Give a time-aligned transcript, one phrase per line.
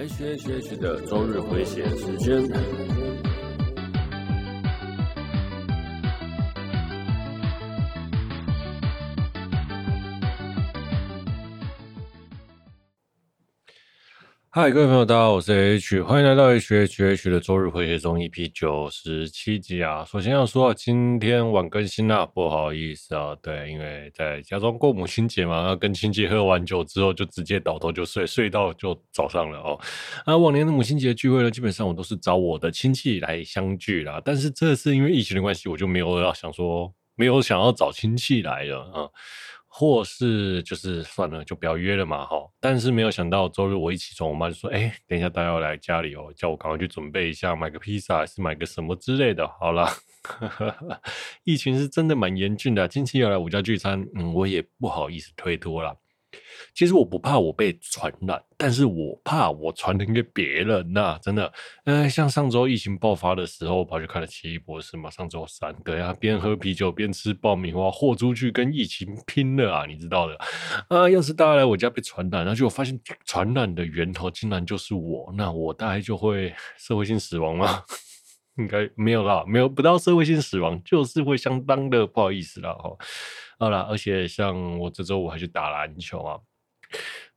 [0.00, 3.09] H H H 的周日回血时间。
[14.52, 20.04] 嗨，各位朋友，大家好，我是 H，欢迎来到 H H H 的周日回血中 EP 九十七集啊。
[20.04, 29.80] 首先要说，今天晚更新啊，不好意思啊，对，因为在家中过母亲节嘛，要跟亲戚喝完酒之后，就直接倒头就睡，睡到就早上了哦。
[30.26, 39.06] 那往年的母亲节聚会呢，基本上我都是找我的亲戚来相聚啦，但是这次因为疫情的关系，我就没有要想说，没有想要找亲戚来了啊。
[39.72, 42.36] 或是就是算了，就不要约了嘛，哈。
[42.58, 49.88] 但是没有想到周日我一起床，我妈就说：“哎、等一下大家要来家里哦，叫我赶快去准备一下，买个披萨还是买个什么之类的。”好了，
[51.44, 55.96] 疫情是真的蛮严峻的，近期要来我家聚餐，嗯，我也不好意思推脱了。
[56.74, 61.52] 其实我不怕我被传染，但是我怕我传染给别人呐、真的。
[61.84, 70.38] 呃，像上周疫情爆发的时候，跑去看了《奇异博士》嘛，上周三，对啊，边喝啤酒边吃爆米花，豁出去跟疫情拼了啊，你知道的。
[70.88, 77.82] 啊，要是大家来我家被传染，然后就发现传染的源头竟然就是我，那我大概就会社会性死亡吗？
[78.56, 82.72] 应该没有啦，没有不到社会性死亡，就是会相当的不好意思啦。
[82.74, 82.96] 哈。
[83.58, 86.38] 好啦，而且像我这周我还去打篮球啊，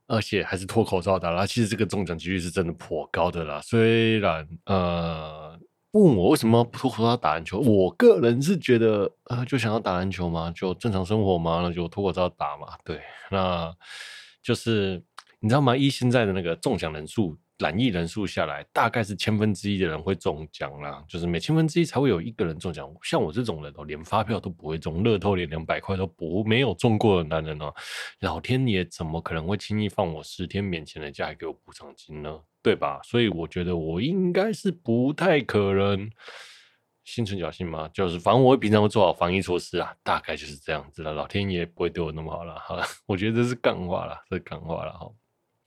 [0.06, 1.46] 而且还是脱口罩打啦。
[1.46, 3.60] 其实这个中奖几率是真的颇高的啦。
[3.62, 5.58] 虽然呃，
[5.92, 12.68] 问我为什么不脱口罩打篮球，我个人是觉得呃，就想要打篮球嘛，就正常生活嘛，那就脱口罩打嘛。
[12.84, 13.70] 对，那
[14.42, 15.02] 就是
[15.40, 15.76] 你知道吗？
[15.76, 17.38] 依现在的那个中奖人数。
[17.64, 22.94] 染疫人数下来，大概是千分之一的人会中奖啦，就是每千分之一才会有一个人中奖。
[23.02, 27.72] 像我这种人哦，连发票都不会中，乐透连两百块都不没有中过的男人哦，
[28.20, 32.38] 老天爷怎么可能会轻易放我十天免钱的假，还给我补偿金呢？
[32.62, 33.00] 对吧？
[33.02, 36.10] 所以我觉得我应该是不太可能
[37.04, 41.14] 心存侥幸嘛，就是反正我会平常会做好防疫措施啊，大概就是这样子了。
[41.14, 45.10] 老天爷不会对我那么好了，好了， 我觉得这是干话了，这是干话了哈。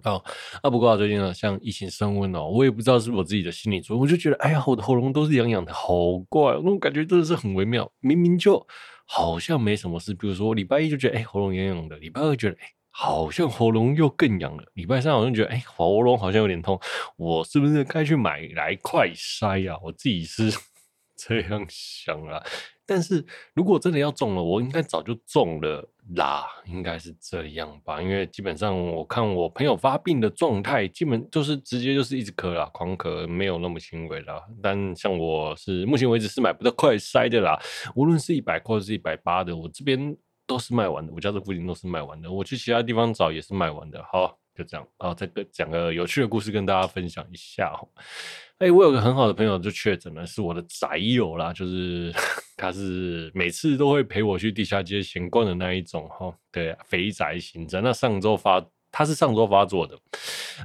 [0.03, 0.23] 哦，
[0.61, 7.91] 啊，不过，最近呢，像疫情升温哦，我也不知道是我自己的心理作用，我就觉得，哎呀，我的喉咙都是痒痒的，好怪，那种感觉真的是很微妙。
[7.99, 8.65] 明明就
[9.05, 16.79] 好像没什么事，比如说礼拜一就觉得，哎，喉咙痒痒的；礼拜二觉得，哎，好像喉咙又更痒了；礼拜三好像觉得，哎，喉咙好像有点痛，
[17.17, 19.75] 我是不是该去买来快筛呀？
[19.83, 20.51] 我自己是
[21.17, 22.41] 这样想啊。
[22.85, 28.01] 但是如果真的要中了，我应该早就中了啦，应该是这样吧？
[28.01, 34.41] 因为基本上我看我朋友发病的状态，基本就是直接就是一直咳啦，狂咳，没有那么轻微啦。
[34.61, 37.59] 但像我是目前为止是买不到快筛的啦，
[37.95, 44.01] 无论是一百块或是一百八的，我这边都是卖完的，我家这附近都是卖完的，我去其他地方找也是卖完的。
[44.11, 47.89] 好，就这样啊，再个讲个有趣的故事跟大家分享一下哦。
[48.59, 52.11] 哎、我有个很好的朋友就确诊了，是我的宅友啦，就是
[52.57, 56.35] 他是每次都会陪我去地下街闲逛的那一种哈。
[56.51, 57.79] 对，肥宅型的。
[57.81, 59.95] 那上周发，他是上周发作的，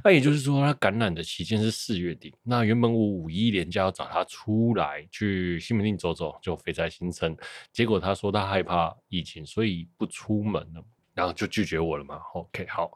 [0.03, 2.33] 那也就是说他感染的期间是四月底。
[2.41, 7.37] 那原本我五一连假要找他出来去西门町走走，就肥宅行程，
[7.71, 10.83] 结果他说他害怕疫情，所以不出门了，
[11.13, 12.19] 然后就拒绝我了嘛。
[12.33, 12.89] OK，好，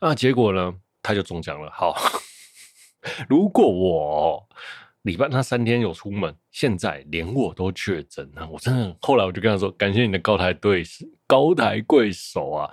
[0.00, 1.70] 那结果呢，他就中奖了。
[1.70, 1.94] 好。
[3.28, 4.48] 如果我
[5.02, 10.82] 礼拜那三天有出门，现在连我都确诊了，我真的后来我就跟他说：“感谢你的高抬贵，
[11.26, 12.70] 高抬贵手啊，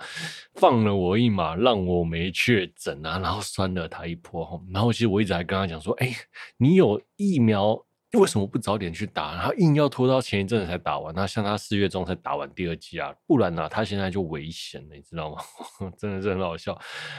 [0.56, 6.12] 放了我一马，让我没确诊啊，然后酸了他一波。”然后其实我一直还跟他讲说：“哎，
[6.58, 9.36] 你有疫苗。”为什么不早点去打？
[9.36, 11.14] 他硬要拖到前一阵子才打完。
[11.14, 15.42] 那像他四月中才打完第二季啊，不然呢、他现在就危险了，你知道吗？
[15.98, 16.78] 真的是很好笑。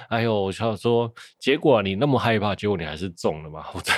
[0.09, 3.65] 哎呦，我想说，结果你那么害怕，结果你还是中了嘛？
[3.75, 3.95] 我真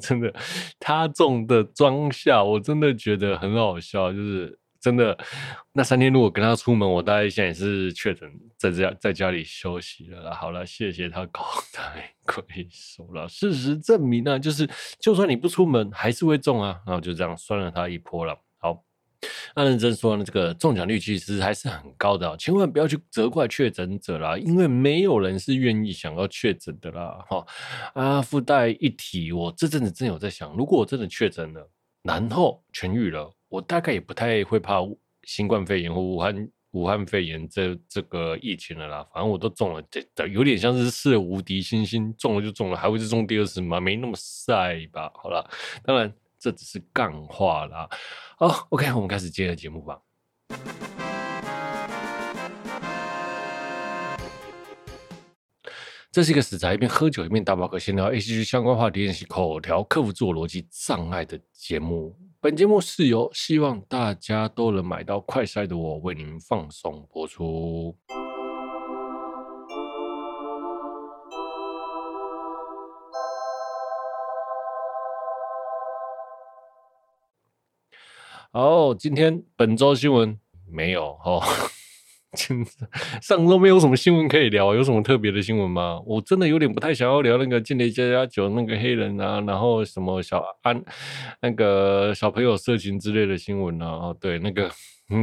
[0.00, 0.34] 真的，
[0.80, 4.58] 他中的装下，我真的觉得很好笑，就是。
[4.80, 5.18] 真的，
[5.72, 10.32] 那三天如果跟他出门，我大概现在也是确诊，在家在家里休息了啦。
[10.32, 13.28] 好了，谢谢他高抬贵手了。
[13.28, 14.68] 事实证明呢，就是
[15.00, 16.80] 就算你不出门，还是会中啊。
[16.86, 18.38] 然后就这样酸了他一波了。
[18.58, 18.84] 好，
[19.56, 27.24] 那认真说呢，这个中奖率其实还是很高的，千万不要去责怪确诊者啦，因为没有人是愿意想要确诊的啦。
[27.28, 27.44] 哈
[27.94, 31.68] 啊，附带一提，我这阵子真有在想，如果我真的确诊了，
[32.04, 33.34] 然后痊愈了。
[33.48, 34.80] 我大概也不太会怕
[35.22, 43.80] 新冠肺炎或武汉武汉肺炎这这个疫情了啦，反正我都中了，这有点像是试了无敌星星，中了就中了，还会是中第二次吗？
[43.80, 45.10] 没那么晒吧。
[45.14, 45.50] 好了，
[45.82, 47.88] 当然这只是干话啦。
[48.36, 49.98] 好，OK，我们开始今天的节目吧。
[56.10, 62.14] 这是一个死宅一边喝酒一边打饱嗝闲聊 ACG 相关话题练习口条克服自我逻辑障碍的节目。
[62.40, 67.96] 本节目是由希望大家都能买到快筛的我为您放送播出。
[78.52, 81.42] 好，今天本周新闻没有哦。
[83.20, 86.00] 上周没有什么新闻可以聊，有什么特别的新闻吗？
[86.06, 90.82] 我真的有点不太想要聊那个间谍加加九那个黑人啊，然后什么小安
[91.42, 93.86] 那个小朋友色情之类的新闻啊。
[93.86, 94.70] 哦，对，那个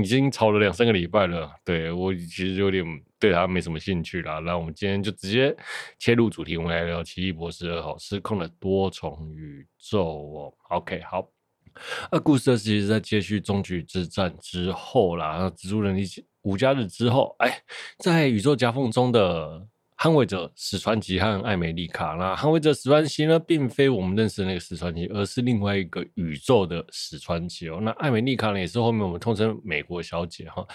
[0.01, 2.83] 已经吵了两三个礼拜了，对我其实有点
[3.19, 4.39] 对他没什么兴趣啦。
[4.39, 5.55] 那我们今天就直接
[5.99, 10.03] 切入主题，我们来聊《奇异博士二号：失控的多重宇宙》
[10.37, 10.53] 哦。
[10.69, 11.34] OK，好。
[12.11, 15.97] 那故事其实在接续终局之战之后啦，那蜘蛛人
[16.41, 17.61] 无家日之后，哎，
[17.99, 19.67] 在宇宙夹缝中的
[19.97, 27.79] 捍卫者史传奇和艾美丽卡，那捍卫者史传奇呢，并非我们认识的那个史传奇，而是另外一个宇宙的史传奇哦。
[27.81, 30.67] 那艾美丽卡呢，也是后面我们通称美国小姐哈，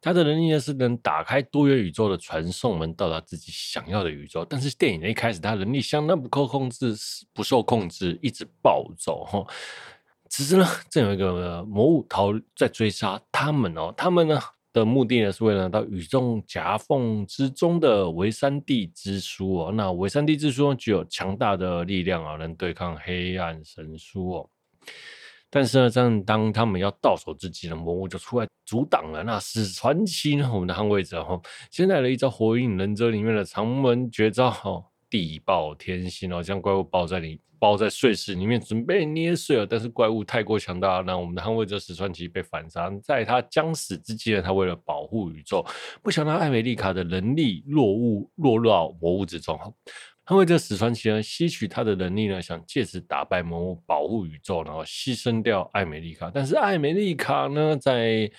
[0.00, 4.44] 她的能力呢是能打开多元宇宙的传送门，到达自己想要的宇宙。
[4.44, 6.94] 但是电影的一开始，她能力相当不受控制，
[7.34, 9.44] 不受控制，一直暴走哈。
[10.28, 14.40] 只是呢，正有一个魔物逃在追杀他们哦，他们呢。
[14.70, 19.72] 的目的呢，是为了到宇宙夹缝之中的维山蒂之书哦。
[19.72, 24.50] 那维山蒂之书具有强大的力量啊，能对抗黑暗神书哦。
[25.48, 29.24] 但是呢，正当他们要到手之际呢，魔物就出来阻挡了。
[29.24, 31.40] 那史传奇呢，我们的捍卫者哈，
[31.70, 37.40] 先来了一招火影忍者里面的长门绝招哦，地爆天星哦，将怪物包在里。
[37.60, 39.66] 包在碎石里面，准备捏碎了。
[39.66, 42.88] 但是怪物太过强大，让我们的捍卫者史传奇被反杀。
[43.02, 45.66] 在他将死之际呢，他为了保护宇宙，
[46.00, 49.58] 不想让艾美丽卡的能力落物落入到魔物之中。
[50.24, 56.30] 捍卫者史传奇呢，吸取他的能力呢，想借此打败魔物，保护宇宙，然后牺牲掉艾美丽卡。
[56.32, 58.30] 但是艾美丽卡呢，在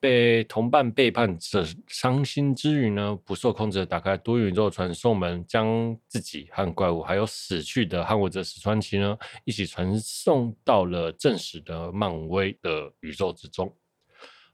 [0.00, 13.70] 被同伴背叛者伤心之余呢，不受控制的打开多宇宙传送门，将自己和怪物还有死去的捍卫者史传奇呢，一起传送到了正史的漫威的宇宙之中。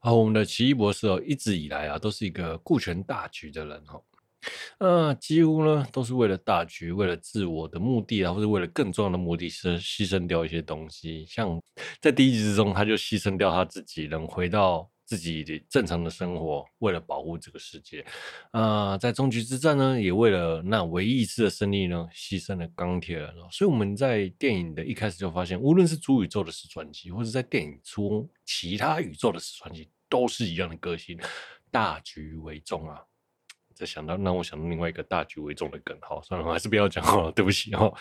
[0.01, 4.01] 好，我们的奇异博士哦，一直以来啊，都是一个顾全大局的人哈。
[4.79, 11.25] 呃，几乎呢都是为了大局，为了自我的目的啊，或者为了更重要的目的，是牺牲掉一些东西。
[11.29, 11.61] 像
[12.01, 14.91] 在第一集之中，他就牺牲掉他自己，能回到。
[15.07, 18.05] 自己的正常的生活，为了保护这个世界，
[18.51, 23.33] 啊、在终局之战呢，也为了那唯一一次的胜利呢，牺牲了钢铁人。
[23.53, 31.17] 所以我们在电影的一开始就发现，无论是主宇宙的史传奇，或者在电影中其他宇宙的史传奇，都是一样的个性，
[31.71, 33.01] 大局为重啊。
[33.77, 37.93] 这想到让我想到另外一个大局为重的梗，好，算了，我还是不要讲好了，对不起哈。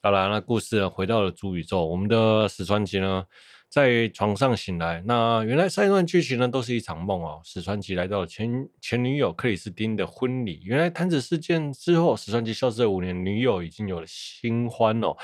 [0.00, 3.26] 好了，那故事，回到了主宇宙，我们的史传奇呢，
[3.70, 7.40] 在床上醒来，那原来上一段剧情呢都是一场梦哦。
[7.44, 15.16] 史传奇来到了前前女友克里斯汀的婚礼，原来弹指事件之后，史传奇消失了五年，女友已经有了新欢哦。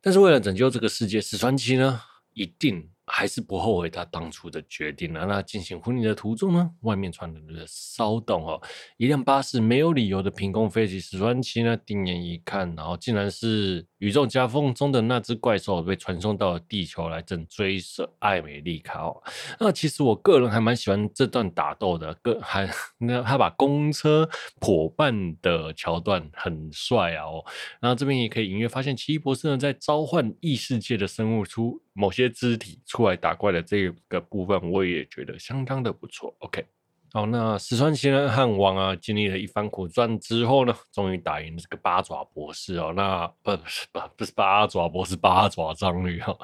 [0.00, 2.00] 但是为了拯救这个世界，史传奇呢
[2.32, 2.88] 一定。
[3.12, 5.26] 还是不后悔他当初的决定了。
[5.26, 8.62] 那进行婚礼的途中呢，外面传来了骚动哦，
[8.98, 11.00] 一辆巴士没有理由的凭空飞起。
[11.00, 19.22] 史传奇呢定眼一看，然后竟然是宇宙夹缝中的那只怪兽被传送到了地球来，正追杀艾美丽卡哦。
[19.58, 24.28] 那其实我个人还蛮喜欢这段打斗的，个还 那他把公车
[24.60, 27.44] 伙伴的桥段很帅啊哦。
[27.78, 36.34] 然后这边也可以隐约发现奇异博士呢在召唤异世界的生物出某些肢体出来打怪的这个部分，我也觉得相当的不错。
[36.38, 36.64] OK，
[37.12, 42.92] 好，那史川奇呢和王啊经历了一番苦战之后呢，终于打赢了这个八爪博士哦。
[42.94, 46.36] 那不是不不是八爪博士，八爪章鱼哈。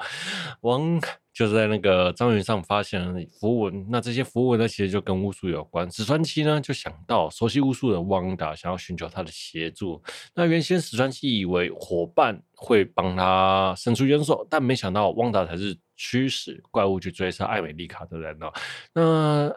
[0.61, 0.99] 王
[1.33, 5.89] 就是在那个章鱼上发现了符文，那这些符文呢其实就跟巫术有关。
[5.89, 10.03] 史川奇呢就想到熟悉巫术的汪达，想要寻求他的协助。
[10.35, 12.41] 那原先史川奇以为伙伴。
[12.59, 18.47] 会帮他伸出援手，但没想到汪达才是驱使怪物去追杀艾美丽卡的人呢。
[18.91, 19.55] 那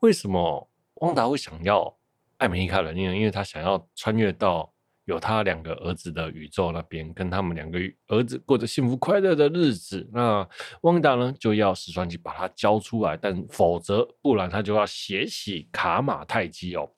[0.00, 1.96] 为什么汪达会想要
[2.38, 3.16] 艾美丽卡的人呢？
[3.16, 4.72] 因为他想要穿越到
[5.06, 10.08] 有他两个儿子的宇宙那边，跟他们两个儿子过着幸福快乐的日子。
[10.12, 10.46] 那
[10.82, 16.90] 汪达呢，就要史传奇把他交出来，但否则不然他就要血洗卡玛泰基哦。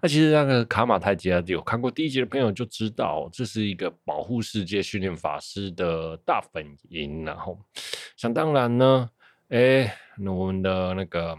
[0.00, 7.24] 那其实那个卡玛泰基啊，有看过第一集的朋友就知道，这是一个保护世界、训练法师的大本营。
[7.24, 7.58] 然后，
[8.16, 9.10] 想当然呢，
[9.48, 11.36] 哎，那我们的那个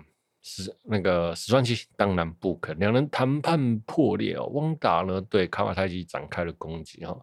[0.50, 4.46] 史那个史传奇当然不肯，两人谈判破裂哦。
[4.54, 7.16] 汪达呢对卡马太基展开了攻击哈，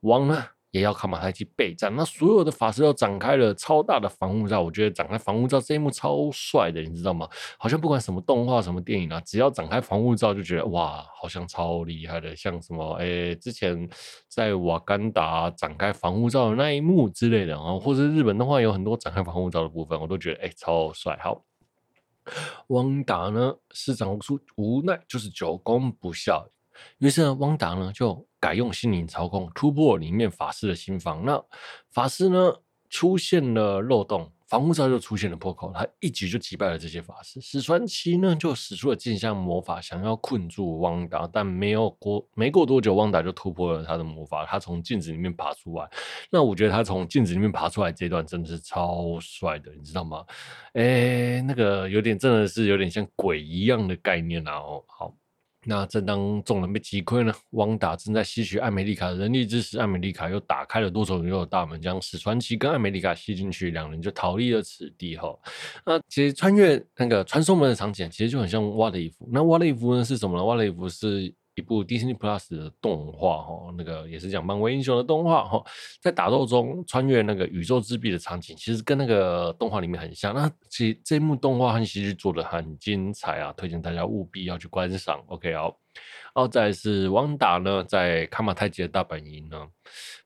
[0.00, 1.94] 王呢也要卡马太基备战。
[1.94, 7.28] 那所有的法师都展开了超大的防护罩，我觉得展开防护罩这一幕超帅的，你知道吗？
[7.58, 13.88] 好像不管什么动画什么电影啊，只要展开防护罩就觉得哇，好像超厉害的，像什么诶、之前
[14.28, 21.16] 在瓦干达展开防护罩的那一幕之类的啊，或者日本动画有很多展开防护罩的部分，我都觉得诶、超帅。
[21.22, 21.44] 好。
[22.68, 26.44] 汪达呢市长出无奈，就是久攻不下，
[26.98, 31.24] 于是呢，汪达呢就改用心灵操控突破里面法师的心房。
[31.24, 31.42] 那
[31.90, 32.54] 法师呢
[32.88, 34.30] 出现了漏洞。
[34.52, 37.40] 防护罩就出现了破口，他一举就击败了这些法师。
[37.40, 45.88] 史传奇呢就使出了镜像魔法，想要困住汪达，但没有过没过多久，汪达就突破了他的魔法，他从镜子里面爬出来。
[46.28, 50.22] 那我觉得他从镜子里面爬出来这段真的是超帅的，你知道吗？
[50.74, 54.58] 哎，那个有点真的是有点像鬼一样的概念啊！
[54.58, 55.14] 哦，好。
[55.64, 65.16] 那正当众人被击溃呢，汪达正在吸取艾美丽卡的人力之时，艾美丽卡又打开了多重宇宙的大门，将史传奇跟艾美丽卡吸进去，两人就逃离了此地。
[65.16, 65.38] 哈，
[65.86, 69.24] 那其实穿越那个传送门的场景，其实就很像《瓦雷夫》。
[69.32, 70.42] 那《瓦雷夫》呢是什么呢？
[70.46, 71.32] 《瓦雷夫》是。
[71.54, 75.62] 一部 Disney Plus 的动画哈，那个也是讲漫威英雄的动画哈，
[76.00, 80.34] 在打斗中穿越那个宇宙之壁的场景，其实跟那个动画里面很像。
[80.34, 85.22] 那其实这一幕动画和戏剧做的很精彩啊，推荐大家务必要去观赏。
[85.26, 85.76] OK 好，
[86.34, 89.68] 然后再是汪达呢，在卡玛太极的大本营呢，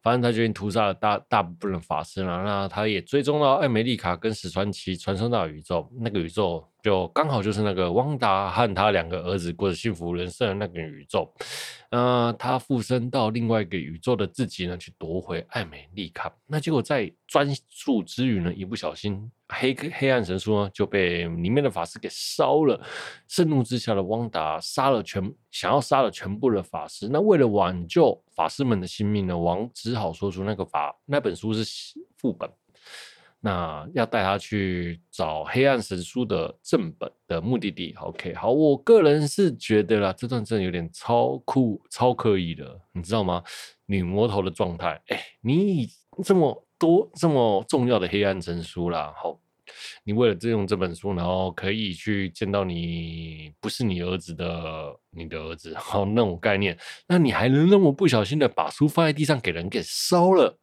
[0.03, 2.45] 反正他决定屠杀了大大部分的法师了。
[2.45, 6.65] 那他也追踪到艾美丽卡跟史传奇传送到宇宙，那个宇宙。
[6.87, 11.29] 就刚好就是那个汪达和他两个儿子过着幸福人生的那个宇宙，
[11.91, 16.33] 呃，他附身到另外一个宇宙的自己呢，去夺回艾美丽卡。
[16.47, 22.81] 那结果在专注之余呢，一不小心黑黑暗神书呢就被里面的法师给烧了。
[23.27, 27.09] 盛怒之下的汪达杀了全想要杀了全部的法师。
[27.11, 31.65] 那为了挽救法师们的性命呢，王只好说出那个法那本书是
[32.17, 32.49] 副本。
[33.47, 37.95] 那要带他去找黑暗神书的正本的目的地。
[38.01, 43.45] OK，好，我个人是觉得啦，这段真的有点超酷、超刻意的，你知道吗？
[43.87, 45.89] 女魔头的状态，哎、欸，你
[46.25, 49.39] 这么多这么重要的黑暗神书啦，好，
[50.03, 56.77] 你为了这用这本书，然后可以去见到你不是你儿子的你的儿子，好，那种概念，
[57.07, 60.59] 那你还能那么不小心的把书放在地上给人给烧了？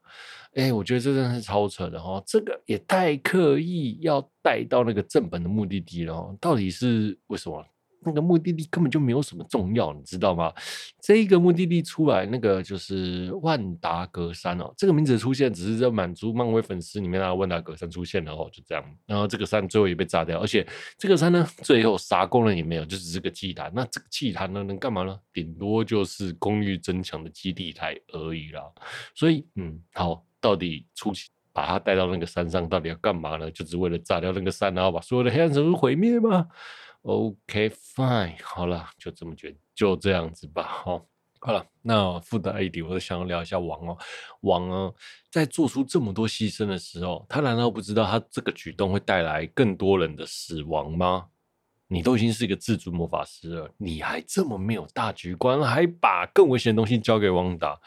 [0.55, 7.65] 哎、我觉得这真的是超扯的哈，这个也太刻意要带到那个正本的目的地了哈，到底是为什么？
[8.05, 10.53] 那个目的地根本就没有什么重要，你知道吗？
[11.01, 18.83] 这一个目的地出来，那个就是万达格山哦，这个名字出现只是在满足漫威粉丝里面啊，万达格山出现了哦，就这样。
[19.05, 20.67] 然后这个山最后也被炸掉，而且
[20.97, 23.71] 这个山呢，最后啥功能也没有，就只是个祭坛。
[23.73, 25.17] 那这个祭坛呢，能干嘛呢？
[25.31, 28.61] 顶多就是功率增强的基地台而已啦。
[29.15, 30.25] 所以，嗯，好。
[30.43, 33.49] 到底出去把他带到那个山上，到底要干嘛呢？
[33.51, 36.49] 就只为了炸掉那个山，然后把所有的黑暗神书毁灭吗
[37.03, 40.63] ？OK，fine，、好了，就这么决，就这样子吧。
[40.63, 41.05] 好，
[41.39, 43.97] 好了，那附带一提，我想要聊一下王哦。
[44.41, 44.93] 王哦，
[45.31, 51.27] 在做出这么多牺牲的时候，他难道不知道他这个举动会带来更多人的死亡吗？
[51.87, 57.79] 你都已经是一个至尊魔法师了，你还这么没有大局观，还把更危险的东西交给王达，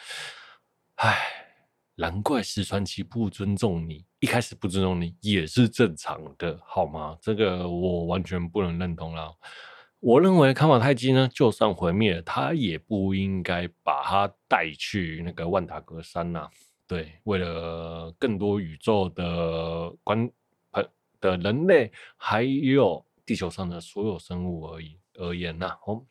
[0.94, 1.42] 唉。
[1.96, 7.16] 难怪石传奇不尊重你，一开始不尊重你也是正常的，好吗？
[7.22, 9.32] 这个我完全不能认同啦。
[10.00, 16.48] 我认为卡马泰基呢，就算毁灭，他也不应该把他带去那个万达格山呐。
[16.86, 20.30] 对，为了更多宇宙的观
[21.18, 25.74] 的人类，还有地球上的所有生物而已而言呐。
[25.86, 26.04] 哦。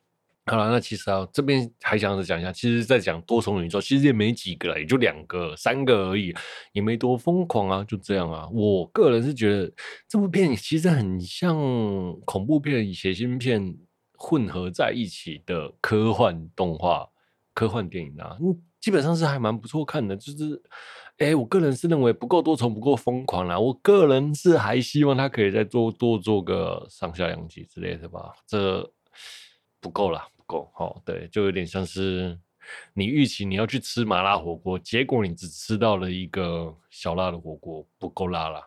[0.48, 6.32] 好了，那其实啊，这边还想着讲一下，其实，在讲多重宇宙，其实也没几个，也就两个、三个而已，
[6.72, 8.48] 也没多疯狂啊，就这样啊。
[8.52, 9.72] 我个人是觉得
[10.08, 11.56] 这部片其实很像
[12.24, 13.76] 恐怖片与血腥片
[14.16, 17.04] 混合在一起的科幻动画、
[17.52, 20.16] 科幻电影啊，嗯，基本上是还蛮不错看的。
[20.16, 20.62] 就是，
[21.18, 23.58] 哎，我个人是认为不够多重、不够疯狂啦。
[23.58, 28.88] 我个人是还希望他可以再做多做个上下两集之类的吧，这
[29.80, 30.22] 不够了。
[30.46, 32.38] 够好，对，就有点像是
[32.94, 38.62] 你预期你要去吃麻辣火锅，结果你只吃到了一个小辣的火锅，不够辣了。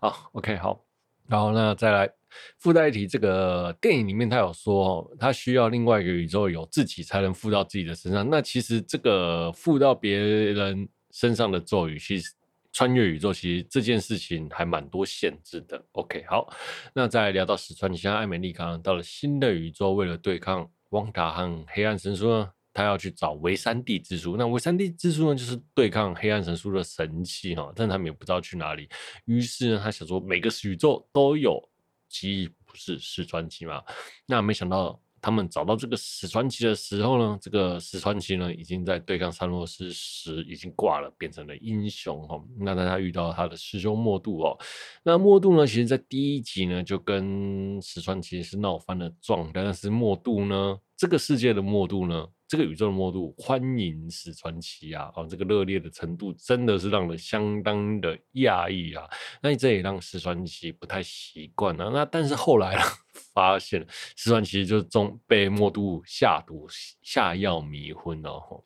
[0.00, 0.84] 好，OK，好，
[1.26, 2.10] 然后呢，再来
[2.58, 8.28] 附带一提，这个电影里面他有说，他需要另外一个宇宙有自己才能附到自己的身上。
[8.28, 12.32] 那其实这个附到别人身上的咒语，其实
[12.72, 15.84] 穿越宇宙，其实这件事情还蛮多限制的。
[15.92, 16.52] OK，好，
[16.94, 24.36] 那再聊到史传你，像艾美丽卡到了新的宇宙，为了对抗汪达和黑暗神书呢，他要去找维三蒂之书。
[24.36, 28.88] 那维三蒂之书呢，就是对抗黑暗神书的神器哈，但他们也不知道去哪里。
[29.24, 31.60] 于是呢，他想说每个宇宙都有
[32.08, 33.82] 奇异博士史传奇嘛，
[34.26, 35.00] 那没想到。
[35.20, 42.44] 他们找到这个史传奇的时候呢，这个史传奇呢已经在对抗三洛斯时已经挂了，变成了英雄哦。
[42.58, 44.58] 那大家遇到他的师兄莫度哦，
[45.02, 52.26] 那莫度呢，其实在第一集呢就跟史传奇是闹翻了状，但是莫度呢，这个世界的莫度呢。
[52.50, 55.08] 这个宇宙的末度欢迎史传奇啊！
[55.14, 59.08] 啊，这个热烈的程度真的是让人相当的讶异啊！
[59.40, 61.88] 那这也让史传奇不太习惯啊。
[61.94, 62.76] 那但是后来
[63.32, 66.66] 发现史传奇就中被末度下毒
[67.00, 68.64] 下药迷昏了哦。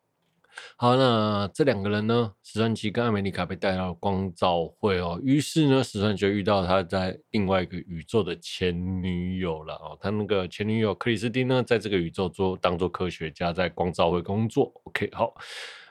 [0.77, 2.33] 好，那这两个人呢？
[2.43, 5.21] 史传奇跟艾美丽卡被带到光照会哦。
[5.23, 9.97] 于是呢，史传奇就遇到他在另外一个宇宙的前女友了哦。
[10.01, 14.73] 他那个前女友克里斯汀呢，在这个宇宙做当做科学家，在光照会工作。
[14.85, 15.35] OK，好，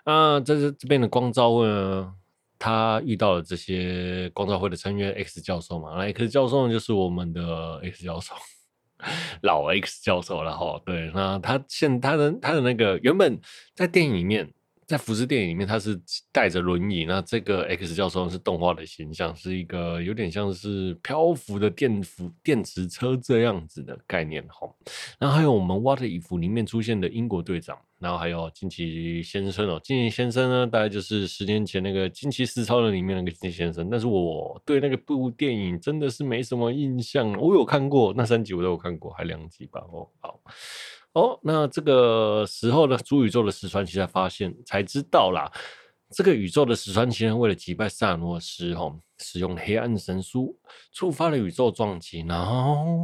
[0.05, 2.13] 那在这这边的光照会呢，
[2.60, 5.96] 他遇到了这些光照会的成员 X 教授嘛。
[5.98, 8.34] 那 X 教授呢，就是我们的 X 教授。
[9.41, 13.39] 老 X 教授了哈，对，那他现他的他的那个原本
[13.75, 14.53] 在电影里面，
[14.93, 16.00] 在福斯电影里面他是
[16.31, 24.71] 带着轮椅，那这个 X 教授是动画的形象，是一个有点像是漂浮的电浮电池车这样子的概念哈。
[25.17, 27.75] 然后还有我们 What If 里面出现的英国队长。
[27.97, 33.89] 然后还有惊奇先生哦，惊奇先生呢，大概就是十年前那个《惊奇四超人》里面那个惊奇先生。
[33.89, 37.31] 但是我对那个部电影真的是没什么印象。
[37.39, 39.79] 我有看过那三集，我都有看过，还两集吧。
[39.89, 40.38] 哦，好
[41.13, 45.51] 哦，那这个时候呢主宇宙的史传奇才发现才知道啦。
[46.15, 50.55] 这个宇宙的史传奇人为了击败萨诺斯，吼，使用黑暗神书，
[50.91, 52.46] 触发了宇宙撞击，然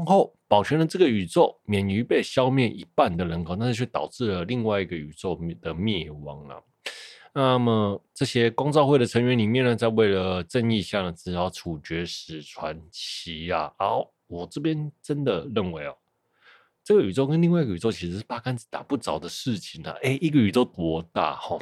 [0.05, 6.63] 后保全了这个宇宙免于被消灭一半的人口，但是却导致了另外一个宇宙的灭亡了。
[7.33, 13.71] 那么这些光照会的成员里面呢，在为了正义下呢，只好处决史传奇啊。
[13.79, 15.95] 好，我这边真的认为哦，
[16.89, 19.91] 这个宇宙跟另外一个宇宙其实是八竿子打不着的事情啊。
[20.01, 21.35] 诶，一个宇宙多大？
[21.35, 21.61] 吼。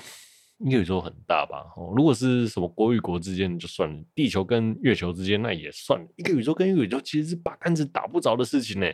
[0.60, 1.66] 一个宇宙很大吧？
[1.76, 6.02] 哦，如果是什么国与国之间就算了，地球跟月球之间那也算。
[6.16, 8.88] 一个宇宙跟一个宇宙其实是八竿子打不着的事情呢。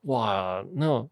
[0.00, 1.08] 哇，那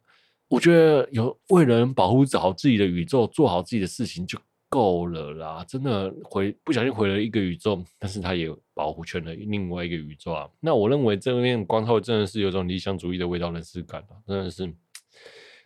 [0.49, 4.37] 我觉得有为人保护好自己的宇宙，做好自己的事情就
[4.71, 5.65] 够了啦。
[5.69, 10.49] 真的毁不小心毁了一个宇宙，但是他也保护全了另外一个宇宙啊。
[10.61, 14.73] 那我认为这边光头真的是有种理想主义的味道，人士感啊，真的是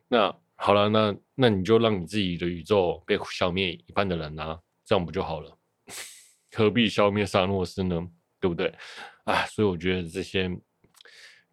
[0.09, 0.35] 那。
[0.57, 5.59] 好了，那那你就让你自己的宇宙被消灭一半的人啊，这样不就好了？
[6.55, 8.09] 何必消灭萨诺斯呢？
[8.41, 8.73] 对不对？
[9.25, 10.49] 啊，所以我觉得这些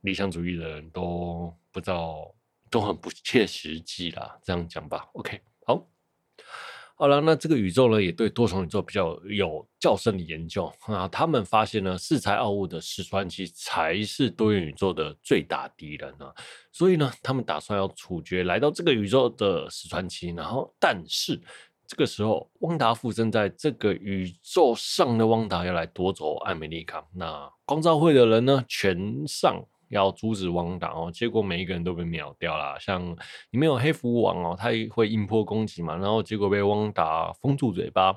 [0.02, 2.32] 理想主义的人都不知道，
[2.70, 4.40] 都很不切实际啦。
[4.44, 5.42] 这样讲吧，OK，
[7.02, 7.08] 好。
[7.08, 11.08] 了，那这个宇宙呢，也对多重宇宙比较有较深的研究啊。
[11.08, 16.32] 他们发现呢，恃才傲物的史川奇才是多元宇宙的最大敌人啊。
[16.72, 20.30] 所以呢，他们打算要处决来到这个宇宙的史川奇。
[20.30, 21.42] 然后，但是
[21.88, 27.04] 这个时候，汪达附身在这个宇宙上的汪达要来夺走艾美丽卡。
[27.16, 29.60] 那光照会的人呢，全上。
[29.92, 32.80] 要阻止汪达哦，结果每一个人都被秒掉了。
[32.80, 33.06] 像
[33.52, 38.16] 里面有黑蝠王哦，他也会硬波攻击嘛，然后结果被汪达封住嘴巴，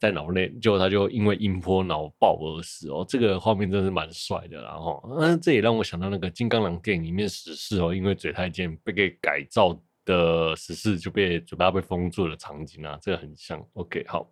[0.00, 3.04] 在脑内，结果他就因为硬波脑爆而死哦。
[3.08, 9.78] 这个画面真是蛮帅的，然后嗯，这也让我想到那个金刚狼电影里面死侍哦，因为嘴太贱被给改造。
[10.04, 13.64] 的十四就被嘴巴被封住的场景啊，这个很像。
[13.74, 14.28] OK，好，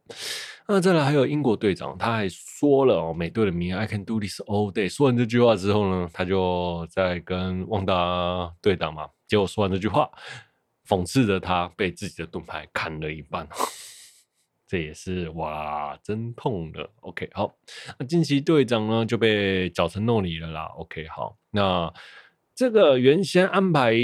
[0.66, 4.88] 那再来还有英国队长，他还说了哦，美队的名 I can do this all day。
[4.88, 10.10] 说完这句话之后呢，他就在跟旺达对打嘛，结果说完这句话，
[10.88, 13.48] 讽刺着他被自己的盾牌砍了一半，
[14.66, 16.90] 这也是哇，真痛的。
[17.02, 17.54] OK，好，
[17.98, 20.64] 那惊奇队长呢就被搅成肉泥了啦。
[20.76, 21.92] OK，好，那
[22.56, 23.94] 这个原先安排。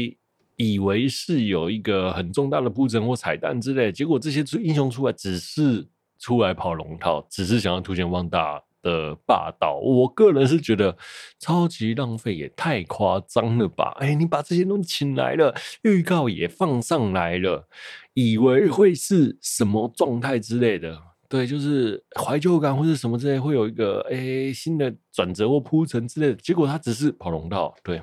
[0.56, 5.86] 以为是有一个很重大的铺陈或彩蛋之类，结果这些英雄出来只是
[6.18, 9.78] 出来跑龙套，只是想要凸显汪达的霸道。
[9.82, 10.96] 我个人是觉得
[11.38, 13.94] 超级浪费，也太夸张了吧？
[14.00, 17.68] 哎，你把这些东西请来了，预告也放上来了，
[18.14, 20.98] 以为会是什么状态之类的？
[21.28, 26.34] 对，就是怀旧感或者什么之类，会有一个哎新的转折或铺陈之类的。
[26.36, 28.00] 结果他只是跑龙套，对。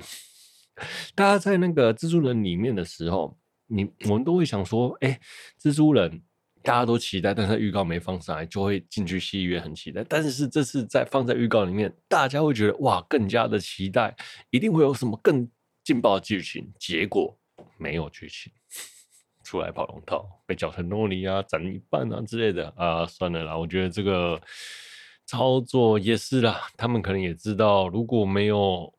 [1.14, 5.18] 大家在那个蜘蛛人里面的时候，你我们都会想说，哎，
[5.60, 6.22] 蜘蛛人
[6.62, 10.04] 大家都期待，但是预告没放上来，就会进去戏院很期待。
[10.08, 14.16] 但是这次在放在预告里面，大家会觉得哇，更加的期待，
[14.50, 15.48] 一定会有什么更
[15.82, 16.72] 劲爆剧情。
[16.78, 17.38] 结果
[17.78, 18.52] 没有剧情，
[19.44, 23.56] 出来跑龙套，被搅成糯米啊，斩一半啊之类的啊，算了啦。
[23.56, 24.40] 我觉得这个
[25.26, 28.92] 操作也是啦，他们可能也知道，如果没有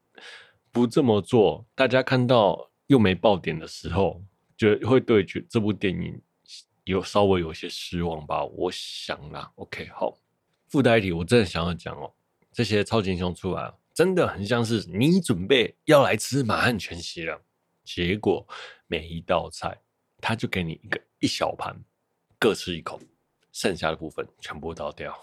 [0.76, 4.22] 不这么做，大家看到又没爆点的时候，
[4.58, 6.22] 就会对这部电影。
[6.84, 9.50] 有稍微有些失望吧，我想啦。
[9.56, 10.20] OK，好，
[10.68, 12.14] 附带一提，我真的想要讲哦，
[12.52, 17.42] 这些超级英雄出来，真的很像是你准备要来吃满汉全席了，
[17.86, 18.46] 结果
[18.88, 19.80] 每一道菜
[20.20, 21.74] 他就给你一个一小盘，
[22.38, 23.00] 各吃一口，
[23.54, 25.18] 剩下的部分全部倒掉。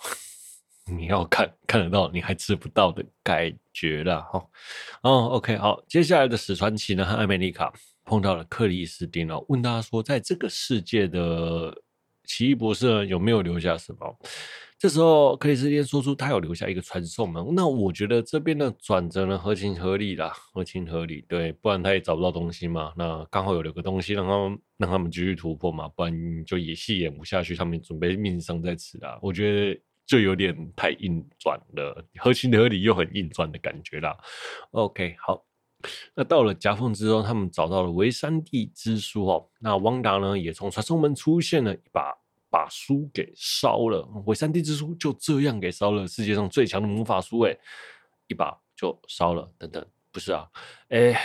[0.86, 4.44] 你要看看得到，你还吃不到的感觉了哈。
[5.02, 7.72] 哦，OK，好，接下来的史传奇呢和艾美丽卡。
[8.04, 11.72] 碰到了克里斯汀哦，问大家说，在这个世界的
[12.24, 14.18] 奇异博士有没有留下什么？
[14.76, 17.46] 这时候克里斯汀说出他有留下一个传送门。
[17.54, 21.24] 那我觉得这边的转折呢，合情合理啦，合情合理。
[21.28, 22.92] 对，不然他也找不到东西嘛。
[22.96, 25.86] 那刚好有留个东西，让他们让他们继续突破嘛。
[25.90, 29.16] 不然就演戏演不下去，他们准备命丧在此啦。
[29.22, 29.80] 我觉得
[30.12, 34.14] 就有点太硬转了，合情合理又很硬转的感觉啦。
[34.72, 35.42] OK，好。
[36.14, 39.48] 那到了夹缝之中，他们找到了维山地之书哦。
[39.58, 42.12] 那汪达呢，也从传送门出现了，一把
[42.50, 44.06] 把书给烧了。
[44.26, 47.56] 维山地之书就这样给烧了，世界上最强的魔法书，哎，
[48.26, 49.50] 一把就烧了。
[49.56, 50.46] 等等，不是啊，
[50.90, 51.18] 哎，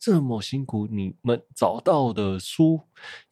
[0.00, 2.80] 这么辛苦你们找到的书，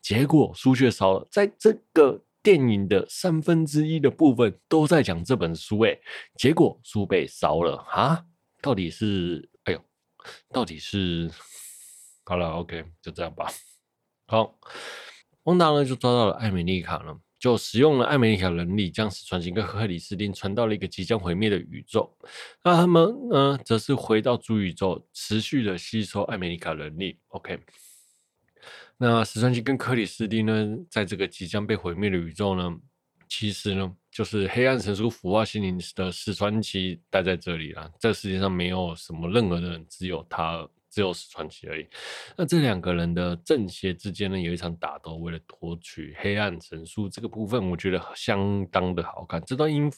[0.01, 1.27] 结果书却烧了。
[1.33, 5.99] 在这个电影的三分之一的部分都在讲这本书，哎，
[6.37, 8.25] 结果书被烧了啊？
[8.63, 9.49] 到底是？
[9.65, 9.85] 哎呦
[10.53, 11.31] 到底是
[12.25, 13.51] 好了，OK，就这样吧。
[14.27, 14.59] 好，
[15.45, 22.17] 汪达呢就抓到了艾美丽卡呢，就使用了艾美丽卡能力，将史传奇跟克里斯汀传到了一个即将毁灭的宇宙。
[22.63, 27.19] 那他们呢，则是回到主宇宙，持续的吸收艾美丽卡能力。
[27.29, 27.59] OK，
[29.03, 32.77] 那史传奇跟克里斯汀呢，在这个即将被毁灭的宇宙呢，
[33.27, 33.97] 其实呢。
[34.13, 41.87] 就是黑暗神书腐化心灵的史传奇待在这里了，这世界上没有什么任何的人，只有他，只有史传奇而已。
[42.37, 49.41] 那这两个人的正邪之间呢，有一场打斗，为了夺取黑暗神书这个部分，我觉得相当的好看。
[49.47, 49.89] 这段音，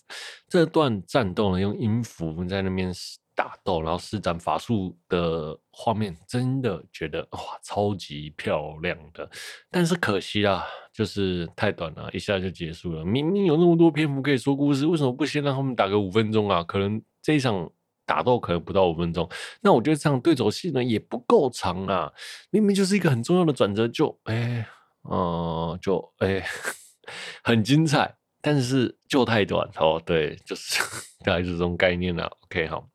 [0.46, 2.92] 这段战斗呢，用音符在那边
[3.34, 9.28] 打斗，然后施展法术的画面，真的觉得哇，超级漂亮的。
[9.70, 10.66] 但是可惜啦。
[10.92, 13.02] 就是太短了，一下就结束了。
[13.02, 16.62] 明明有那么多篇幅可以说故事，为什么不先让他们打个五分钟啊？
[16.64, 17.66] 可能这一场
[18.04, 19.26] 打斗可能不到五分钟。
[19.62, 22.12] 那我觉得这场对手戏呢也不够长啊。
[22.50, 24.68] 明明就是一个很重要的转折，就哎，
[25.10, 26.44] 嗯、就哎，
[27.42, 29.98] 很精彩，但是就太短哦。
[30.04, 30.78] 对，就是
[31.24, 32.30] 大概是这种概念了。
[32.42, 32.86] OK，好。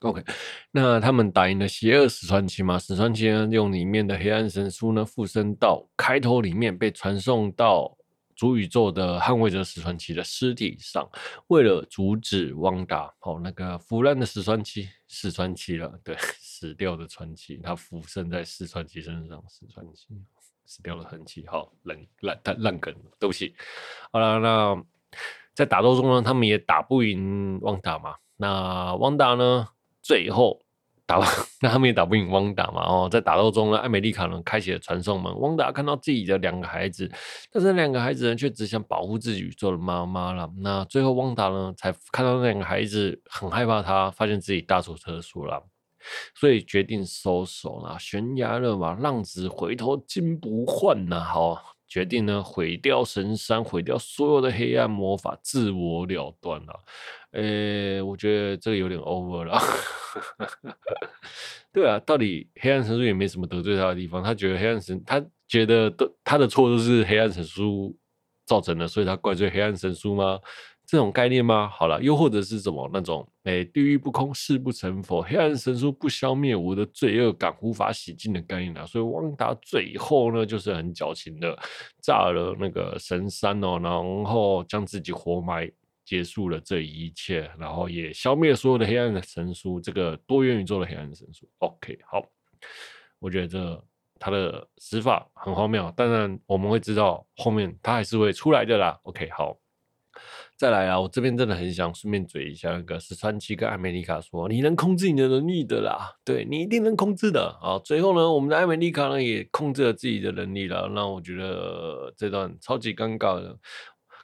[0.00, 0.22] OK，
[0.70, 2.78] 那他们打赢了邪恶史传奇吗？
[2.78, 7.96] 史传奇呢，用里面的黑暗神书呢附身到开头里面，被传送到
[8.34, 11.08] 主宇宙的捍卫者史传奇的尸体上，
[11.46, 20.08] 为了阻止汪达哦，那个腐烂的史传奇，史传奇了，对， 死掉的传奇，他附身在史传奇身上，史传奇
[20.66, 23.54] 死掉的传奇，好烂烂烂烂梗，对不起。
[24.12, 24.84] 好了，那
[25.54, 29.66] 在打斗中呢，他们也打不赢汪达嘛，那汪达呢？
[30.06, 30.60] 最后
[31.04, 31.18] 打，
[31.60, 32.82] 那他们也打不赢汪达嘛？
[32.86, 35.36] 哦，在打斗中呢，艾美丽卡呢开启了传送门。
[35.40, 37.10] 汪达看到自己的两个孩子，
[37.50, 40.48] 但是两个孩子呢却只想保护自己宇宙的妈妈了。
[40.58, 45.60] 那最后汪达呢才看到那两个孩子很害怕他，发现自己大错特错了，
[46.34, 47.96] 所以决定收手了。
[47.98, 51.20] 悬崖勒马，浪子回头金不换呐！
[51.20, 51.75] 好。
[51.88, 56.84] 决定呢，毁掉神山，毁掉所有的黑暗魔法，自我了断了。
[57.32, 59.60] 诶、我觉得这个有点 over 了。
[61.72, 67.96] 对啊，到底黑暗神书也没什么得罪他的地方，他觉得黑暗神，他觉得都他的错都是黑暗神书
[68.46, 70.40] 造成的，所以他怪罪黑暗神书吗？
[70.86, 71.68] 这种概念吗？
[71.68, 78.86] 好了，又或者是什么那种，哎、地狱不空，誓不成佛，黑暗神书不消灭我的罪恶感，无法洗净的概念啊。
[78.86, 81.58] 所以汪达最后呢，就是很矫情的
[82.00, 83.92] 炸了那个神山哦，然
[84.24, 85.68] 后将自己活埋，
[86.04, 91.48] 结束了这一切，然后也消灭所有的黑暗的神书，这个多元宇宙的黑暗神书。
[91.58, 92.24] OK，好，
[93.18, 93.84] 我觉得这
[94.20, 98.96] 他的死法很荒谬，当然我们会知道后面他还是会出来的啦。
[99.02, 99.58] OK，好。
[100.58, 100.98] 再来啊！
[100.98, 110.90] 我这边真的很想顺便嘴一下那个史传奇跟艾美丽卡说：“你能控制你的能力的啦，对，你一定能控制的。”啊，最后呢，我们的艾美丽卡呢也控制了自己的能力了。
[110.94, 113.54] 那我觉得这段超级尴尬的，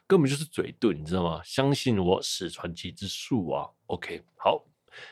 [0.07, 1.39] 根本就是嘴遁，你知道吗？
[1.43, 3.69] 相信我，史传奇之术啊。
[3.85, 4.65] OK，好，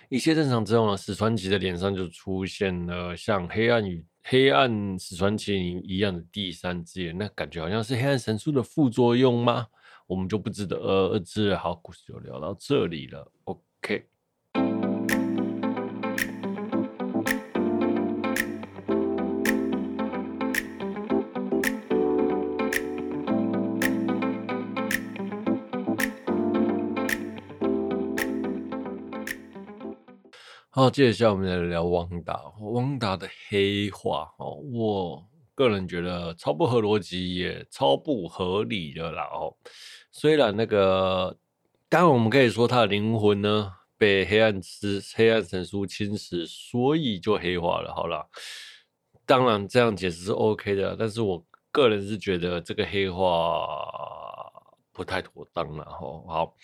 [0.10, 9.67] 一切正常之后呢，史传奇的脸上就出现了像黑暗与黑暗史传奇一样的第三只眼，那感觉好像是黑暗神书的副作用吗？
[10.12, 11.56] 我们就不知得而知。
[11.56, 13.32] 好，故事就聊到这里了。
[13.45, 14.06] OK。
[30.69, 32.38] 好，接下来我们来聊汪达。
[32.60, 39.56] 汪达的黑化哦，我个人觉得超不合逻辑，也超不合理的啦哦。
[40.12, 41.38] 虽然那个，
[41.89, 47.93] 当然我们可以说他的灵魂呢被黑暗之黑暗神书侵蚀，所以就黑化了。
[47.95, 48.30] 好了，
[49.26, 53.65] 当然这样解释是 OK 的，但是我个人是觉得这个黑化
[54.91, 55.86] 不太妥当了。
[55.86, 56.56] 吼，好。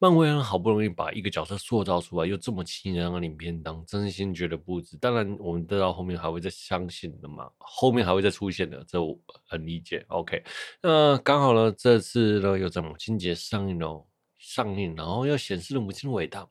[0.00, 4.96] 漫威人好不容易把一个角色塑造出来，又这么轻易让他领便当，真心觉得不值。
[4.98, 10.04] 当然，我们知道后面还会再相信的嘛，后面还会再出现的，这我很理解。
[10.08, 10.40] OK，
[10.80, 14.06] 那刚好呢，这次呢又在母亲节上映哦，
[14.38, 16.46] 上映，然后又显示了母亲的伟大，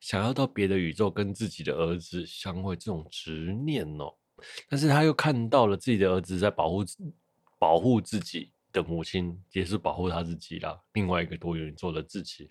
[0.00, 4.12] 想要到别的宇宙跟自己的儿子相会，这种执念哦。
[4.68, 6.84] 但是他又看到了自己的儿子在保护
[7.56, 8.50] 保护自己。
[8.74, 12.50] 的母亲也是保护他自己啦，另外一个多元宇宙的自己，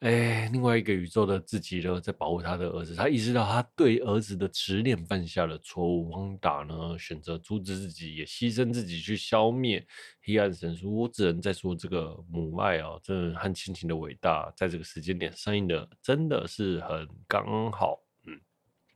[0.00, 2.94] 哎，另外一个宇宙的自己呢，在保护他的儿子。
[2.94, 6.10] 他意识到他对儿子的执念犯下了错误。
[6.10, 9.86] 汪达呢，选择阻止自己，也牺牲自己去消灭
[10.24, 10.94] 黑暗神书。
[10.94, 18.00] 我只能再说，这个母爱啊，这和亲情的伟大，在这个时间点上映的真的是很刚好。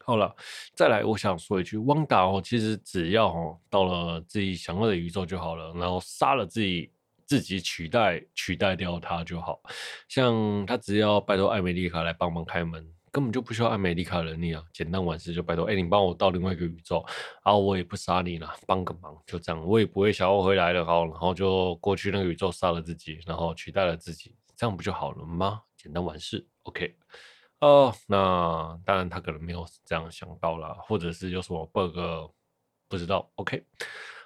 [0.07, 0.35] 好了，
[0.75, 6.91] 再来，我想说一句，汪达哦，其实只要哦到了自己想要的宇宙就好了，然后杀了自己，
[7.25, 9.59] 自己取代取代掉他就好。
[10.07, 17.03] 像他只要拜托艾美丽卡来帮忙开门，根本就不需要艾美丽卡能力啊，简单完事就拜托，哎，你帮我到另外一个宇宙，
[17.43, 25.63] 然后我也不杀你了，帮个忙就这样，我也不会想要回来了，好，然后就过去那个宇宙杀了自己，然后取代了自己，这样不就好了吗？
[25.79, 26.95] 简单完事，OK。
[27.65, 31.97] 哦，那当然他可能没有这样想到啦，或者是有什么 bug
[32.91, 33.27] 不知道。
[33.37, 33.65] OK，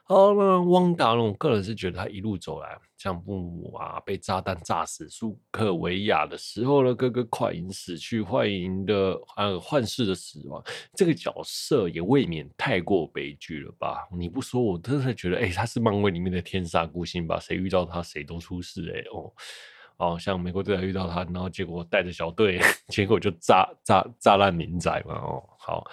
[0.02, 1.22] 好，那汪达呢？
[1.22, 10.60] 我个人是觉得他一路走来，像父母啊被炸弹炸死，苏克维亚的时候呢，哥哥快银死去，幻银的呃幻视的死亡，
[10.94, 14.08] 这个角色也未免太过悲剧了吧？
[14.10, 17.38] 你不说，我真的觉得，哎、他是漫威里面的天煞孤星吧？
[17.38, 19.32] 谁遇到他谁都出事、哎哦。
[19.98, 25.14] 哦，像美国队长遇到他，然后结果带着小队，结果就炸炸炸烂民宅嘛。
[25.14, 25.84] 哦，好，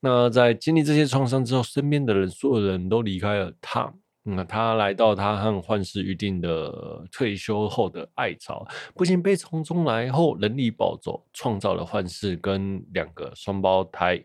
[0.00, 3.92] 那在经历这些创伤之后，身边的人，所有人都离开了他。
[4.26, 14.22] 嗯，他来到他和幻视预定的退休后的爱巢，不幸被从中来后能力暴走，创造了幻视跟两个双胞胎，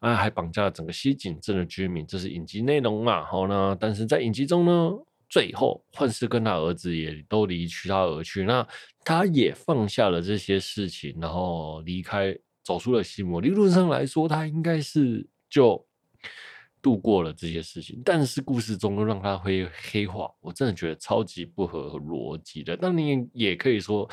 [0.00, 2.06] 啊，还绑架了整个西井镇的居民。
[2.06, 3.24] 这是影集内容嘛。
[3.24, 4.92] 好呢，但是在影集中呢。
[5.28, 8.44] 最后，幻视跟他儿子也都离去他而去。
[8.44, 8.66] 那
[9.04, 13.40] 他也放下了这些事情，然后离开，走出了西摩。
[13.40, 15.86] 理论上来说，他应该是就
[16.80, 18.00] 度过了这些事情。
[18.04, 22.76] 但是故事中又让他会黑化，我真的觉得超级不合逻辑的。
[22.76, 24.08] 但你也可以说，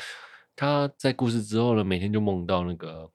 [0.54, 3.10] 他在故事之后呢，每天就梦到那个。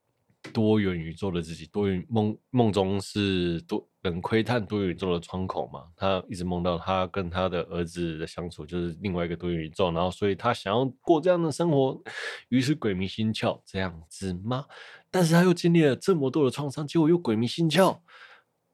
[0.52, 5.84] 多元宇宙的自己，多元梦梦中是多能窥探多元宇宙的窗口嘛？
[5.96, 12.02] 他一直梦到他跟他的儿子的相处，就是另外一个多元宇宙，然后所以他想要过这样的生活，
[12.50, 14.66] 于是鬼迷心窍这样子吗？
[15.12, 18.00] 但是他又经历了这么多的创伤，结果又鬼迷心窍，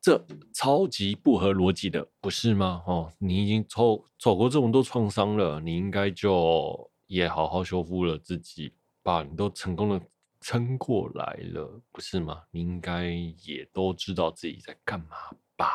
[0.02, 2.82] 这超级不合逻辑的，不是吗？
[2.86, 8.72] 哦，你已经走走过这么多创伤了，你应该就也好好修复了自己
[9.04, 9.24] 吧？
[9.24, 10.02] 你都成功了。
[10.40, 12.44] 撑过来了，不是吗？
[12.52, 13.10] 你应该
[13.44, 15.16] 也都知道自己在干嘛
[15.56, 15.68] 吧？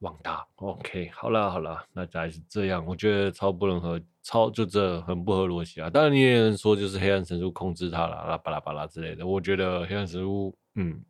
[0.00, 2.84] 汪达，OK，好了好了，那还是这样。
[2.86, 5.90] 我觉得超不能合，超就这很不合逻辑啊。
[5.90, 9.26] 当然你也能说就是黑暗神书控制他了，啦巴拉巴拉之类的。
[9.26, 11.04] 我觉得黑暗神书，嗯，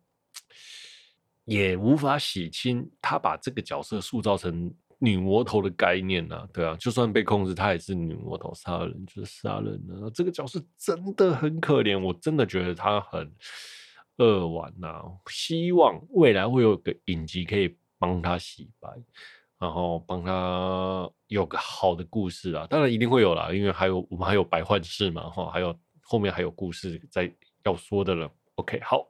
[1.45, 4.73] 也无法洗清他把这个角色塑造成。
[5.03, 10.11] 女魔头的概念呐、啊，对啊，就算被控制，她也是女魔头，杀人就是杀人了。
[10.11, 13.33] 这个角色真的很可怜，我真的觉得她很
[14.17, 15.01] 扼腕呐。
[15.27, 18.89] 希望未来会有个影集可以帮她洗白，
[19.57, 22.67] 然后帮她有个好的故事啊。
[22.69, 27.33] 当然一定会有啦，因为还有我们还有白幻视嘛，哈，还有后面还有故事在
[27.63, 28.29] 要说的了。
[28.53, 29.07] OK，好。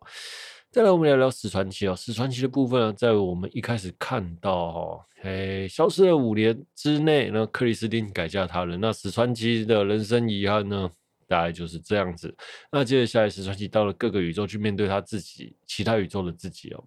[0.71, 1.93] 再来，我们聊聊史传奇哦。
[1.93, 8.79] 史传奇的部分呢，在我们一开始看到哦，哎，消失了五年之内呢，克里斯汀改嫁他人。
[8.79, 10.89] 那史传奇的人生遗憾呢，
[11.27, 12.33] 大概就是这样子。
[12.71, 16.81] 那接着下来，史传奇到了各个宇宙去面对他自己，其他宇宙的自己哦，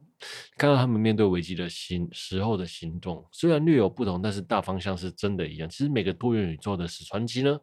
[0.56, 5.68] 看到他们面对危机的行时候的行动，虽然略有不同，但是大方向是真的一样。
[5.68, 7.60] 其实每个多元宇宙的史传奇呢，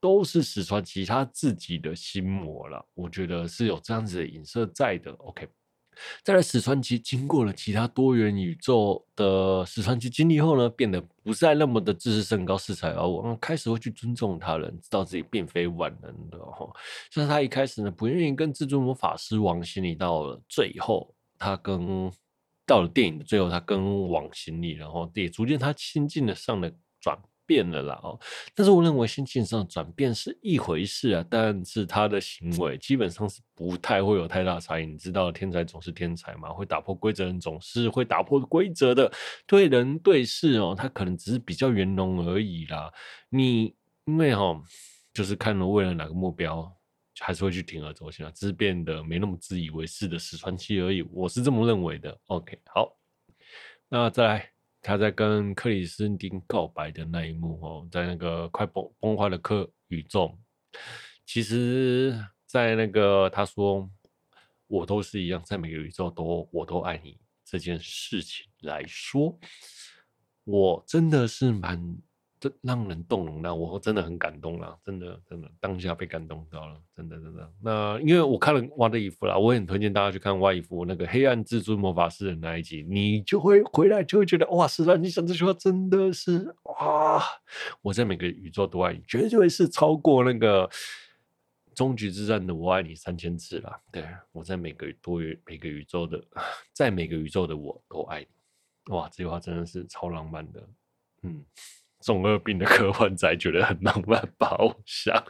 [0.00, 2.84] 都是史传奇他自己的心魔了。
[2.92, 5.12] 我觉得是有这样子的影射在的。
[5.12, 5.48] OK。
[6.22, 16.68] 再来，史传奇经过了其他多元宇宙的史传奇经历后呢，变得不再那么的自视甚高、恃才傲物，开始会去尊重他人，知道自己并非万能的哈。
[17.10, 22.10] 像是他一开始呢，不愿意跟至尊魔法师王行礼，到了最后，他跟
[22.66, 27.18] 到了电影的最后，他跟王行礼，然后也逐渐他亲近的上了转。
[27.50, 28.16] 变了啦哦，
[28.54, 34.86] 但是我认为心境上转变是一回事啊，但是他的行为基本上是不太会有太大差异。
[34.86, 39.10] 你知道天才总是天才嘛，会打破规则人总是会打破规则的，
[39.48, 42.88] 对人对事哦，他可能只是比较圆融而已啦。
[43.30, 44.62] 你因为哈，
[45.12, 46.72] 就是看了为了哪个目标，
[47.18, 51.02] 还是会去铤而走险啊，只是变得没那么自以为是的史传奇而已。
[51.10, 52.16] 我是这么认为的。
[52.26, 52.96] OK，好，
[53.88, 54.59] 那再来。
[54.82, 60.38] 他在跟克里斯汀告白的那一幕哦，在那个快崩崩坏的克宇宙，
[61.26, 63.90] 其实，在那个他说
[64.66, 69.38] 我都是一样，在每个宇宙都我都爱你这件事情来说，
[70.44, 71.98] 我真的是蛮。
[72.40, 77.52] 这让人动容，那我真的很感动了，真的真的当下被感动到了，真的真的。
[77.60, 87.22] 那因为我看了瓦的衣服啦，我也很推荐大家去看瓦衣服那个黑暗至尊魔法师的那一集，你就会回来就会觉得哇，史传奇讲这句话真的是哇，
[87.82, 90.66] 我在每个宇宙都爱你，绝对是超过那个
[91.74, 93.82] 终局之战的我爱你三千次了。
[93.92, 96.24] 对，我在每个多元每个宇宙的，
[96.72, 100.66] 在每个宇宙的我都爱你，哇，这句话真的是超浪漫的，
[101.24, 101.44] 嗯。
[102.00, 104.56] 中二病的科幻仔觉得很浪漫吧？
[104.58, 105.14] 我想，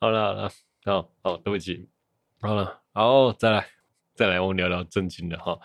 [0.00, 0.50] 好了好了，
[0.84, 1.88] 好好，对不起，
[2.40, 3.77] 好了，好，再来。
[4.18, 5.56] 再来，我们聊聊正经的哈。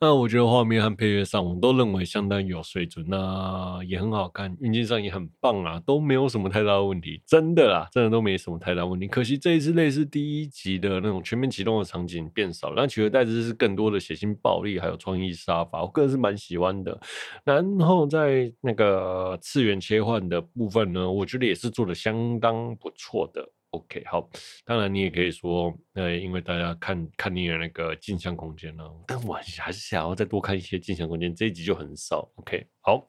[0.00, 9.06] 那我觉得画面和配乐上，我们都认为相当有水准，那也很好看，运镜上也很棒啊，都没有什么太大的问题，真的啦，真的都没什么太大问题。
[9.06, 17.00] 可惜这一次类似第一集的那种全面启动的场景变少了，但取而代之是更多的血腥暴力，还有创意杀法，我个人是蛮喜欢的。
[17.44, 23.48] 然后在那个次元切换的部分呢，我觉得也是做的相当不错的。
[23.70, 24.28] OK，好，
[24.64, 32.28] 当然你也可以说，呃，因为大家看看腻了那个镜像空间了，但我还是想要再多看一些镜像空间，这一集就很少。
[32.34, 33.08] OK，好，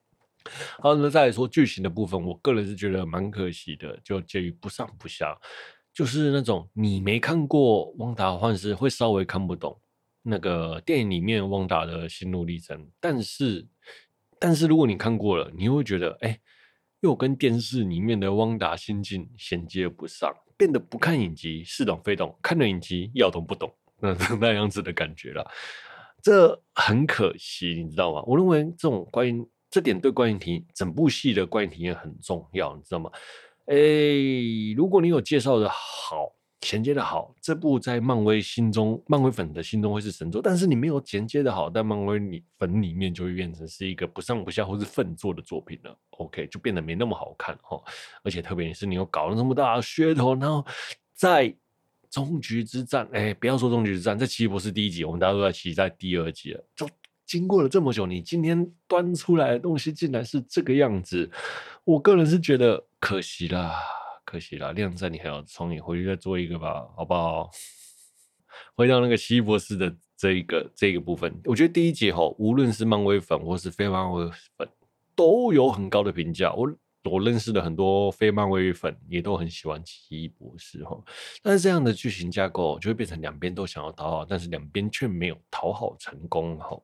[0.77, 5.35] 好，那再来说剧情的部分，我个人是觉得蛮可惜的，就介于不上不下，
[5.91, 9.75] 就是那种你没看过《旺达幻视》会稍微看不懂
[10.21, 13.67] 那个电影里面旺达的心路历程，但是，
[14.37, 16.39] 但是如果你看过了，你会觉得，哎，
[17.01, 20.33] 又跟电视里面的汪达心境衔接不上。
[20.57, 25.43] 变得不看影集似懂非懂，看了影集要懂不懂，那 那样子的感觉了，
[26.21, 28.21] 这很可惜，你知道吗？
[28.27, 33.09] 我认为这种观影这点对观影体验整部戏的观影体验很重要，你知道吗？
[33.65, 33.75] 哎，
[34.77, 36.31] 如果你有介绍的好。
[36.61, 40.41] 衔接的好，这部在漫威心中，漫威粉的心中会是神作。
[40.41, 45.97] 但是你没有衔接的好，在漫威里粉里面就会变成是一个不上不下或是粪作的作品了。
[46.11, 47.83] OK，就变得没那么好看哦。
[48.23, 50.63] 而且特别是你又搞了那么大的噱头，然后
[51.15, 51.51] 在
[52.11, 56.63] 终局之战，哎，不要说终局之战，在奇异博士第一集，我们大家都在期待第二集了。
[56.75, 56.87] 就
[57.25, 61.27] 经过了这么久，你今天端出来的东西竟然是这个样子，
[61.83, 63.81] 我个人是觉得可惜啦。
[64.31, 67.49] 可惜了，量产你还要重演，回去再做一个吧，好不好？
[68.75, 74.25] 回到那个奇异博士的这一个这个部分，我觉得第一集吼，无论是漫威粉或是非漫威
[74.57, 74.69] 粉，
[75.17, 76.53] 都有很高的评价。
[76.53, 80.97] 我我认识的很多非漫威粉也都很喜欢奇异博士哈。
[81.43, 86.81] 但是这样的剧情架构就会变成两边都想要讨好，但是两边却没有讨好成功哈。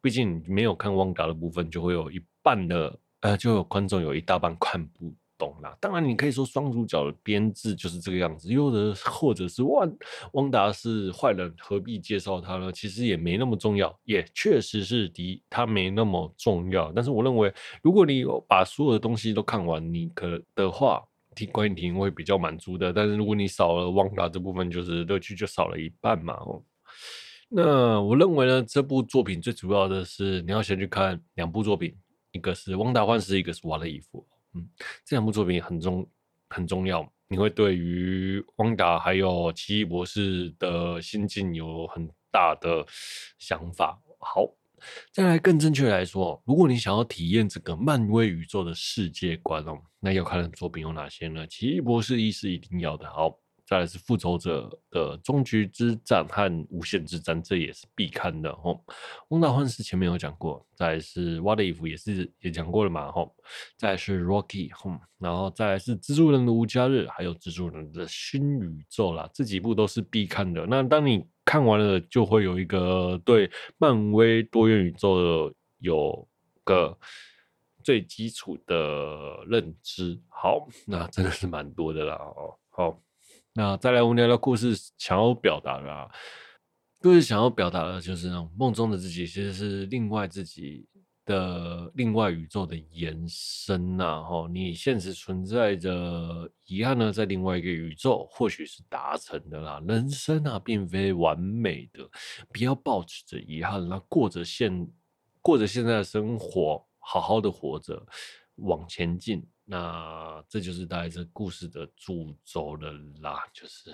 [0.00, 5.14] 毕竟没有看旺达的部分，就会有一半的呃，就有观众有一大半看不。
[5.38, 9.96] 懂了，当然你可以说双主角的编制就是这个样子，又的或者是汪
[10.32, 12.72] 汪达是坏人，何必介绍他呢？
[12.72, 16.90] 其实也没那么重要，也确实是的，他没那么重要。
[16.92, 21.02] 但是我认为，如果你把所有的东西都看完，你可的话，
[21.34, 22.92] 听观影体会比较满足的。
[22.92, 26.34] 但是如果你少了汪达这部分，就是乐趣就少了一半嘛。
[26.34, 26.62] 哦，
[27.50, 31.94] 那我认为呢，这部作品最主要的是你要先去看两部作品，
[32.32, 34.26] 一个是《汪达幻视》，一个是《瓦勒伊夫》。
[35.04, 36.06] 这两部作品很重
[36.48, 42.84] 很重要，你会对于汪达还有奇异博士的心境有很大的
[43.38, 44.00] 想法。
[44.18, 44.46] 好，
[45.12, 51.46] 再来更正确来说，如果你想要体验这个漫威宇宙的世界观哦，那要看的作品有哪些呢？
[51.46, 53.08] 奇异博士一是一定要的。
[53.10, 53.38] 好。
[53.66, 58.80] 再来是复仇者的终局之战和无限之战，这也是必看的吼。
[59.30, 63.34] 汪达幻视前面有讲过，再来是 What If 也是也讲过了嘛吼。
[63.76, 70.64] 再来是 Rocky 吼，然后再来是蜘蛛人的无家日，还有蜘蛛人的新宇宙啦，这几部都是必看的。
[70.66, 76.28] 那当你看完了，就会有一个对漫威多元宇宙的有
[76.62, 76.96] 个
[77.82, 80.20] 最基础的认知。
[80.28, 82.56] 好，那真的是蛮多的啦哦。
[82.70, 83.02] 好。
[83.58, 86.06] 那再来，我们聊聊故事想要表达的啊，
[87.00, 90.86] 故事想要表达的就是那种梦中的自己，其实是另外自己
[91.24, 94.22] 的另外宇宙的延伸呐。
[94.22, 99.82] 哈，你现实存在着遗憾呢，在另外一个宇宙或许是达成的啦。
[99.88, 102.06] 人生啊，并非完美的，
[102.52, 104.86] 不要抱持着遗憾，那过着现
[105.40, 108.06] 过着现在的生活，好好的活着，
[108.56, 109.42] 往前进。
[109.68, 113.90] 那这就是大概这故事的主轴了啦，就是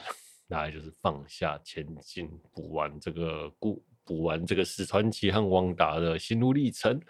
[0.47, 7.01] 大概就是放下前进，补完这个故，补完这个史传奇和汪达的心路历程。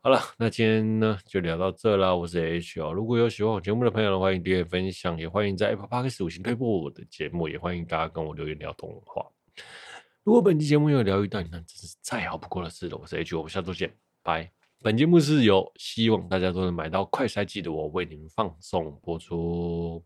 [0.00, 2.14] 好了，那今天呢就聊到这啦。
[2.14, 9.26] 我是 H 哦，如果有喜欢我节目的朋友的话，欢迎订阅分享，也欢迎在 Apple Podcast 五星推播我的节目，也欢迎大家跟我留言聊动画。
[10.22, 12.96] 如果本期节目有疗愈到你，那真是再好不过的事了。
[12.96, 14.63] 我是 H，我们下周见，拜。
[14.84, 20.04] 本节目是由希望大家都能买到快赛季的我为您放送播出。